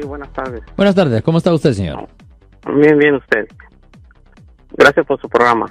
Sí, 0.00 0.06
buenas 0.06 0.32
tardes. 0.32 0.62
Buenas 0.76 0.94
tardes, 0.94 1.22
¿cómo 1.22 1.38
está 1.38 1.52
usted, 1.52 1.72
señor? 1.72 2.08
Bien, 2.80 2.98
bien 2.98 3.14
usted. 3.14 3.46
Gracias 4.76 5.06
por 5.06 5.20
su 5.20 5.28
programa. 5.28 5.66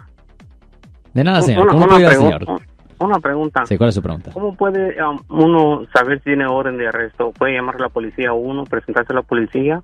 De 1.13 1.23
nada, 1.23 1.41
señor. 1.41 1.63
Una, 1.63 1.71
¿Cómo 1.71 1.85
una 1.85 1.93
puede 1.95 2.07
ayudar, 2.07 2.41
pregun- 2.41 2.45
señor? 2.57 2.61
una 2.99 3.19
pregunta. 3.19 3.65
Sí, 3.65 3.77
¿cuál 3.77 3.89
es 3.89 3.95
su 3.95 4.01
pregunta? 4.01 4.31
¿Cómo 4.33 4.55
puede 4.55 4.95
um, 5.03 5.19
uno 5.29 5.85
saber 5.93 6.17
si 6.19 6.25
tiene 6.25 6.45
orden 6.47 6.77
de 6.77 6.87
arresto? 6.87 7.31
¿Puede 7.31 7.53
llamar 7.53 7.75
a 7.75 7.83
la 7.83 7.89
policía 7.89 8.33
uno, 8.33 8.63
presentarse 8.65 9.13
a 9.13 9.15
la 9.17 9.21
policía 9.21 9.81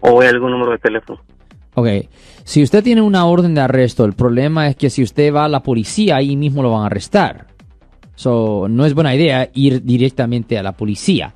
o 0.00 0.20
hay 0.20 0.28
algún 0.28 0.50
número 0.50 0.72
de 0.72 0.78
teléfono? 0.78 1.20
Ok, 1.76 1.88
si 2.44 2.62
usted 2.62 2.84
tiene 2.84 3.02
una 3.02 3.24
orden 3.26 3.54
de 3.54 3.60
arresto, 3.62 4.04
el 4.04 4.12
problema 4.12 4.68
es 4.68 4.76
que 4.76 4.90
si 4.90 5.02
usted 5.02 5.32
va 5.34 5.44
a 5.44 5.48
la 5.48 5.60
policía, 5.60 6.16
ahí 6.16 6.36
mismo 6.36 6.62
lo 6.62 6.70
van 6.72 6.82
a 6.82 6.86
arrestar. 6.86 7.46
So, 8.14 8.66
no 8.68 8.84
es 8.84 8.94
buena 8.94 9.12
idea 9.14 9.48
ir 9.54 9.82
directamente 9.82 10.56
a 10.58 10.62
la 10.62 10.72
policía. 10.72 11.34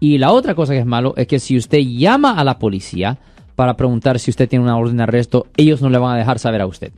Y 0.00 0.18
la 0.18 0.32
otra 0.32 0.54
cosa 0.54 0.72
que 0.72 0.80
es 0.80 0.86
malo 0.86 1.14
es 1.16 1.26
que 1.26 1.38
si 1.38 1.56
usted 1.56 1.78
llama 1.78 2.38
a 2.38 2.44
la 2.44 2.58
policía 2.58 3.18
para 3.54 3.76
preguntar 3.76 4.18
si 4.18 4.30
usted 4.30 4.48
tiene 4.48 4.64
una 4.64 4.76
orden 4.76 4.98
de 4.98 5.04
arresto, 5.04 5.46
ellos 5.56 5.80
no 5.80 5.88
le 5.88 5.98
van 5.98 6.14
a 6.14 6.18
dejar 6.18 6.38
saber 6.38 6.60
a 6.60 6.66
usted. 6.66 6.92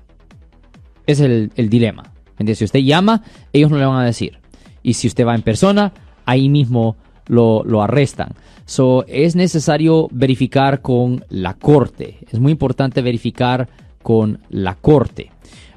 Es 1.06 1.20
el, 1.20 1.50
dilema. 1.56 2.12
¿Entiende? 2.32 2.54
Si 2.56 2.64
usted 2.64 2.80
llama, 2.80 3.22
ellos 3.52 3.70
no 3.70 3.78
le 3.78 3.86
van 3.86 4.00
a 4.00 4.04
decir. 4.04 4.38
Y 4.82 4.94
si 4.94 5.06
usted 5.06 5.26
va 5.26 5.34
en 5.34 5.42
persona, 5.42 5.92
ahí 6.26 6.48
mismo 6.48 6.96
lo, 7.26 7.62
lo 7.64 7.82
arrestan. 7.82 8.30
So, 8.66 9.04
es 9.06 9.34
necesario 9.34 10.08
verificar 10.10 10.82
con 10.82 11.24
la 11.30 11.54
corte. 11.54 12.18
Es 12.30 12.38
muy 12.38 12.52
importante 12.52 13.00
verificar 13.00 13.68
con 14.02 14.40
la 14.50 14.74
corte. 14.74 15.30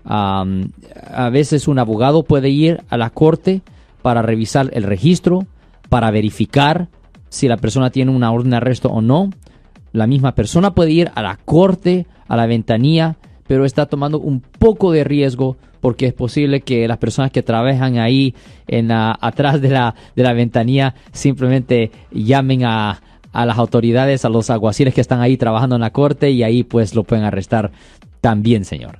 A 0.04 1.30
veces 1.32 1.68
un 1.68 1.80
abogado 1.80 2.24
puede 2.24 2.50
ir 2.50 2.84
a 2.90 2.98
la 2.98 3.12
corte 3.12 3.62
para 4.02 4.22
revisar 4.22 4.70
el 4.74 4.84
registro, 4.84 5.46
para 5.90 6.12
verificar 6.12 6.90
si 7.32 7.48
la 7.48 7.56
persona 7.58 7.90
tiene 7.90 8.12
una 8.12 8.32
orden 8.32 8.52
de 8.52 8.58
arresto 8.58 8.90
o 8.90 9.02
no. 9.02 9.30
La 9.94 10.06
misma 10.06 10.36
persona 10.36 10.76
puede 10.76 10.92
ir 10.92 11.12
a 11.16 11.22
la 11.22 11.38
corte, 11.44 12.06
a 12.28 12.36
la 12.38 12.46
ventanilla, 12.46 13.16
pero 13.48 13.66
está 13.66 13.86
tomando 13.88 14.20
un 14.20 14.42
poco 14.42 14.92
de 14.92 15.04
riesgo 15.04 15.58
porque 15.80 16.06
es 16.06 16.14
posible 16.14 16.62
que 16.62 16.88
las 16.88 16.98
personas 17.00 17.32
que 17.32 17.42
trabajan 17.42 17.98
ahí 17.98 18.36
en 18.68 18.90
la- 18.90 19.18
atrás 19.20 19.60
de 19.62 19.70
la, 19.70 19.96
de 20.16 20.24
la 20.24 20.34
ventanilla 20.34 20.94
simplemente 21.12 21.92
llamen 22.12 22.64
a, 22.66 23.02
a 23.34 23.46
las 23.46 23.58
autoridades, 23.58 24.24
a 24.26 24.30
los 24.30 24.50
alguaciles 24.50 24.94
que 24.94 25.02
están 25.02 25.22
ahí 25.22 25.38
trabajando 25.38 25.76
en 25.76 25.82
la 25.82 25.90
corte 25.92 26.30
y 26.32 26.44
ahí 26.44 26.64
pues 26.64 26.94
lo 26.96 27.04
pueden 27.04 27.26
arrestar 27.26 27.72
también, 28.22 28.64
señor. 28.66 29.00